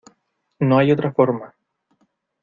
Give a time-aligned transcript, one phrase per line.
[0.57, 1.53] no hay otra forma.